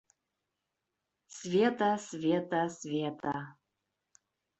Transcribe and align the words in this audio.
Света, 1.37 1.89
Света, 2.07 2.61
Света... 2.79 3.35